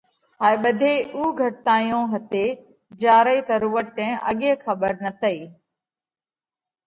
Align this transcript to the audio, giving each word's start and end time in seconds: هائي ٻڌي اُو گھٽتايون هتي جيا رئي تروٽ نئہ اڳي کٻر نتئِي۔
هائي 0.41 0.57
ٻڌي 0.63 0.93
اُو 1.15 1.23
گھٽتايون 1.41 2.03
هتي 2.13 2.45
جيا 2.99 3.17
رئي 3.27 3.39
تروٽ 3.49 3.87
نئہ 3.97 4.09
اڳي 4.29 4.51
کٻر 4.63 4.93
نتئِي۔ 5.05 5.39